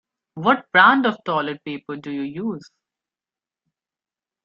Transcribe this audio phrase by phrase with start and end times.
[0.33, 2.71] What brand of toilet paper do you use?